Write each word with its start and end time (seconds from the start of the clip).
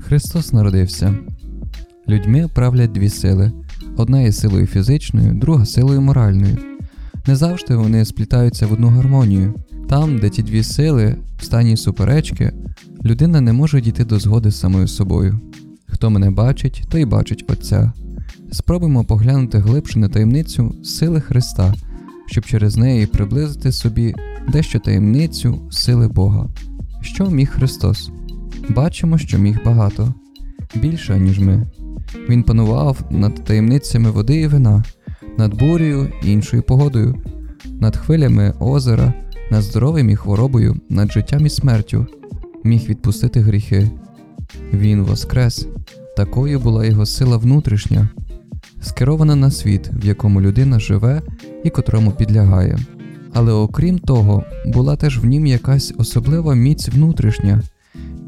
Христос 0.00 0.52
народився. 0.52 1.14
Людьми 2.08 2.48
правлять 2.54 2.92
дві 2.92 3.08
сили: 3.08 3.52
одна 3.96 4.20
є 4.20 4.32
силою 4.32 4.66
фізичною, 4.66 5.34
друга 5.34 5.66
силою 5.66 6.00
моральною. 6.00 6.58
Не 7.26 7.36
завжди 7.36 7.76
вони 7.76 8.04
сплітаються 8.04 8.66
в 8.66 8.72
одну 8.72 8.88
гармонію. 8.88 9.54
Там, 9.88 10.18
де 10.18 10.30
ті 10.30 10.42
дві 10.42 10.62
сили, 10.62 11.16
в 11.38 11.44
стані 11.44 11.76
суперечки, 11.76 12.52
людина 13.04 13.40
не 13.40 13.52
може 13.52 13.80
дійти 13.80 14.04
до 14.04 14.18
згоди 14.18 14.50
з 14.50 14.60
самою 14.60 14.88
собою. 14.88 15.40
Хто 15.86 16.10
мене 16.10 16.30
бачить, 16.30 16.82
той 16.90 17.04
бачить 17.04 17.44
Отця. 17.48 17.92
Спробуємо 18.52 19.04
поглянути 19.04 19.58
глибше 19.58 19.98
на 19.98 20.08
таємницю 20.08 20.74
сили 20.84 21.20
Христа, 21.20 21.74
щоб 22.26 22.44
через 22.44 22.76
неї 22.76 23.06
приблизити 23.06 23.72
собі 23.72 24.14
дещо 24.48 24.78
таємницю 24.78 25.60
сили 25.70 26.08
Бога. 26.08 26.48
Що 27.00 27.30
міг 27.30 27.50
Христос? 27.50 28.10
Бачимо, 28.68 29.18
що 29.18 29.38
міг 29.38 29.64
багато, 29.64 30.14
більше, 30.74 31.18
ніж 31.18 31.38
ми. 31.38 31.66
Він 32.28 32.42
панував 32.42 32.98
над 33.10 33.44
таємницями 33.44 34.10
води 34.10 34.40
і 34.40 34.46
вина, 34.46 34.84
над 35.38 35.58
бурею 35.58 36.12
і 36.24 36.32
іншою 36.32 36.62
погодою, 36.62 37.22
над 37.80 37.96
хвилями 37.96 38.54
озера, 38.60 39.14
над 39.50 39.62
здоров'ям 39.62 40.10
і 40.10 40.16
хворобою, 40.16 40.76
над 40.88 41.12
життям 41.12 41.46
і 41.46 41.50
смертю, 41.50 42.06
міг 42.64 42.88
відпустити 42.88 43.40
гріхи. 43.40 43.90
Він 44.72 45.02
воскрес, 45.02 45.66
такою 46.16 46.60
була 46.60 46.84
його 46.86 47.06
сила 47.06 47.36
внутрішня, 47.36 48.08
скерована 48.82 49.36
на 49.36 49.50
світ, 49.50 49.90
в 49.92 50.06
якому 50.06 50.40
людина 50.40 50.80
живе 50.80 51.22
і 51.64 51.70
котрому 51.70 52.12
підлягає. 52.12 52.78
Але 53.32 53.52
окрім 53.52 53.98
того, 53.98 54.44
була 54.66 54.96
теж 54.96 55.18
в 55.18 55.24
нім 55.24 55.46
якась 55.46 55.94
особлива 55.98 56.54
міць 56.54 56.88
внутрішня, 56.88 57.62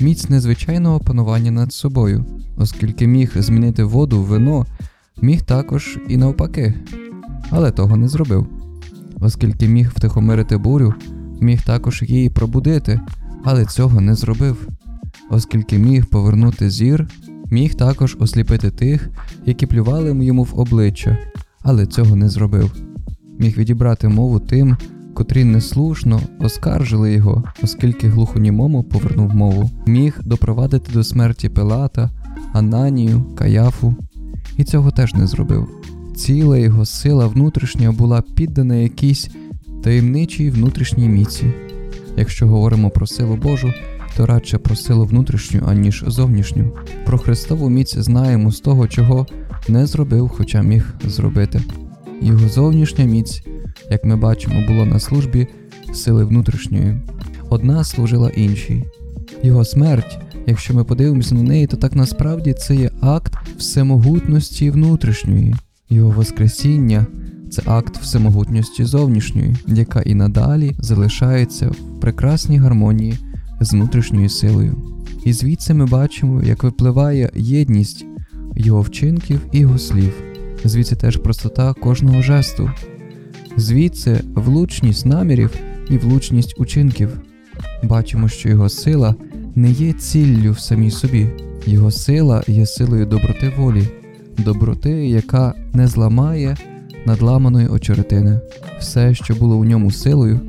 міць 0.00 0.28
незвичайного 0.28 1.00
панування 1.00 1.50
над 1.50 1.72
собою, 1.72 2.24
оскільки 2.56 3.06
міг 3.06 3.32
змінити 3.36 3.84
воду 3.84 4.22
в 4.22 4.24
вино, 4.24 4.66
міг 5.22 5.42
також 5.42 5.98
і 6.08 6.16
навпаки, 6.16 6.74
але 7.50 7.70
того 7.70 7.96
не 7.96 8.08
зробив. 8.08 8.46
Оскільки 9.20 9.68
міг 9.68 9.90
втихомирити 9.90 10.56
бурю, 10.56 10.94
міг 11.40 11.62
також 11.62 12.02
її 12.02 12.30
пробудити, 12.30 13.00
але 13.44 13.64
цього 13.64 14.00
не 14.00 14.14
зробив. 14.14 14.68
Оскільки 15.30 15.78
міг 15.78 16.06
повернути 16.06 16.70
зір, 16.70 17.08
міг 17.50 17.74
також 17.74 18.16
осліпити 18.20 18.70
тих, 18.70 19.10
які 19.46 19.66
плювали 19.66 20.24
йому 20.24 20.42
в 20.42 20.60
обличчя, 20.60 21.18
але 21.62 21.86
цього 21.86 22.16
не 22.16 22.28
зробив. 22.28 22.72
Міг 23.38 23.58
відібрати 23.58 24.08
мову 24.08 24.38
тим, 24.38 24.76
котрі 25.14 25.44
неслушно 25.44 26.20
оскаржили 26.38 27.12
його, 27.12 27.44
оскільки 27.62 28.08
глухонімому 28.08 28.82
повернув 28.82 29.34
мову, 29.34 29.70
міг 29.86 30.20
допровадити 30.24 30.92
до 30.92 31.04
смерті 31.04 31.48
Пилата, 31.48 32.10
Ананію, 32.52 33.24
Каяфу, 33.34 33.94
і 34.56 34.64
цього 34.64 34.90
теж 34.90 35.14
не 35.14 35.26
зробив. 35.26 35.68
Ціла 36.16 36.58
його 36.58 36.84
сила 36.84 37.26
внутрішня 37.26 37.92
була 37.92 38.22
піддана 38.34 38.74
якійсь 38.74 39.30
таємничій 39.82 40.50
внутрішній 40.50 41.08
міці. 41.08 41.52
Якщо 42.16 42.46
говоримо 42.46 42.90
про 42.90 43.06
силу 43.06 43.36
Божу, 43.36 43.72
то 44.16 44.26
радше 44.26 44.58
про 44.58 44.76
силу 44.76 45.04
внутрішню, 45.04 45.62
аніж 45.66 46.04
зовнішню. 46.06 46.76
Про 47.06 47.18
Христову 47.18 47.70
міць 47.70 47.98
знаємо 47.98 48.52
з 48.52 48.60
того, 48.60 48.88
чого 48.88 49.26
не 49.68 49.86
зробив, 49.86 50.28
хоча 50.28 50.62
міг 50.62 50.94
зробити. 51.04 51.62
Його 52.22 52.48
зовнішня 52.48 53.04
міць, 53.04 53.42
як 53.90 54.04
ми 54.04 54.16
бачимо, 54.16 54.66
було 54.68 54.84
на 54.84 55.00
службі 55.00 55.46
сили 55.94 56.24
внутрішньої. 56.24 57.00
Одна 57.48 57.84
служила 57.84 58.30
іншій. 58.30 58.84
Його 59.42 59.64
смерть, 59.64 60.18
якщо 60.46 60.74
ми 60.74 60.84
подивимося 60.84 61.34
на 61.34 61.42
неї, 61.42 61.66
то 61.66 61.76
так 61.76 61.96
насправді 61.96 62.52
це 62.52 62.74
є 62.74 62.90
акт 63.00 63.34
всемогутності 63.58 64.70
внутрішньої. 64.70 65.54
Його 65.90 66.10
Воскресіння 66.10 67.06
це 67.50 67.62
акт 67.66 67.96
всемогутності 67.96 68.84
зовнішньої, 68.84 69.56
яка 69.66 70.00
і 70.00 70.14
надалі 70.14 70.74
залишається 70.78 71.68
в 71.68 72.00
прекрасній 72.00 72.58
гармонії 72.58 73.18
з 73.60 73.72
внутрішньою 73.72 74.28
силою. 74.28 74.76
І 75.24 75.32
звідси 75.32 75.74
ми 75.74 75.86
бачимо, 75.86 76.42
як 76.42 76.62
випливає 76.62 77.30
єдність 77.34 78.06
його 78.56 78.80
вчинків 78.80 79.40
і 79.52 79.58
його 79.58 79.78
слів, 79.78 80.12
звідси 80.64 80.96
теж 80.96 81.16
простота 81.16 81.72
кожного 81.72 82.22
жесту, 82.22 82.70
звідси 83.56 84.20
влучність 84.34 85.06
намірів 85.06 85.50
і 85.90 85.98
влучність 85.98 86.54
учинків. 86.58 87.20
Бачимо, 87.82 88.28
що 88.28 88.48
його 88.48 88.68
сила 88.68 89.14
не 89.54 89.70
є 89.70 89.92
ціллю 89.92 90.52
в 90.52 90.58
самій 90.58 90.90
собі, 90.90 91.30
його 91.66 91.90
сила 91.90 92.42
є 92.46 92.66
силою 92.66 93.06
доброти 93.06 93.52
волі, 93.56 93.88
доброти, 94.38 95.08
яка 95.08 95.54
не 95.72 95.86
зламає 95.86 96.56
надламаної 97.06 97.68
очеретини. 97.68 98.40
Все, 98.80 99.14
що 99.14 99.34
було 99.34 99.56
у 99.56 99.64
ньому 99.64 99.90
силою, 99.90 100.40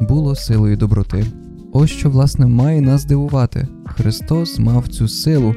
було 0.00 0.34
силою 0.34 0.76
доброти. 0.76 1.26
Ось 1.72 1.90
що, 1.90 2.10
власне, 2.10 2.46
має 2.46 2.80
нас 2.80 3.04
дивувати. 3.04 3.68
Христос 3.86 4.58
мав 4.58 4.88
цю 4.88 5.08
силу, 5.08 5.54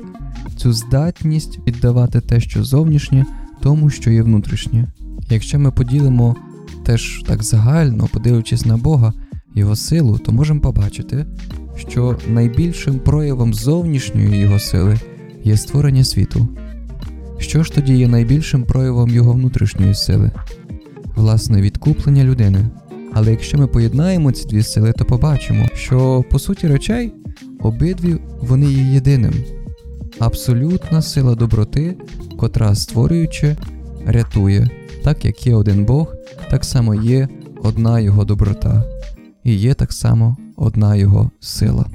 цю 0.58 0.74
здатність 0.74 1.60
віддавати 1.68 2.22
те, 2.22 2.40
що 2.40 2.64
зовнішнє, 2.64 3.26
тому, 3.62 3.90
що 3.90 4.12
є 4.12 4.22
внутрішнє. 4.22 4.88
Якщо 5.30 5.60
ми 5.60 5.72
поділимо 5.72 6.36
теж 6.86 7.24
так 7.28 7.44
загально, 7.44 8.08
подивлячись 8.14 8.66
на 8.66 8.78
Бога, 8.78 9.14
Його 9.56 9.76
силу, 9.76 10.18
то 10.18 10.32
можемо 10.32 10.60
побачити, 10.60 11.26
що 11.76 12.18
найбільшим 12.28 13.00
проявом 13.00 13.54
зовнішньої 13.54 14.38
Його 14.38 14.60
сили 14.60 15.00
є 15.44 15.58
створення 15.58 16.04
світу. 16.04 16.48
Що 17.38 17.64
ж 17.64 17.74
тоді 17.74 17.98
є 17.98 18.08
найбільшим 18.08 18.64
проявом 18.64 19.10
Його 19.10 19.34
внутрішньої 19.34 19.96
сили? 19.96 20.32
Власне, 21.16 21.62
відкуплення 21.62 22.24
людини. 22.24 22.70
Але 23.14 23.32
якщо 23.32 23.58
ми 23.58 23.68
поєднаємо 23.68 24.32
ці 24.32 24.48
дві 24.48 24.64
сили, 24.64 24.94
то 24.94 25.06
побачимо, 25.06 25.68
що 25.74 26.24
по 26.32 26.40
суті 26.40 26.68
речей 26.68 27.14
обидві 27.60 28.18
вони 28.42 28.66
є 28.66 28.94
єдиним. 28.94 29.34
Абсолютна 30.20 31.02
сила 31.02 31.36
доброти, 31.36 31.98
котра 32.38 32.76
створюючи, 32.76 33.56
рятує, 34.06 34.70
так 35.04 35.26
як 35.26 35.48
є 35.48 35.56
один 35.56 35.86
Бог, 35.86 36.16
так 36.50 36.66
само 36.66 36.96
є 36.96 37.28
одна 37.64 38.00
Його 38.00 38.26
доброта, 38.26 38.84
і 39.44 39.54
є 39.54 39.74
так 39.74 39.94
само 39.94 40.38
одна 40.56 40.96
Його 40.96 41.32
сила. 41.40 41.86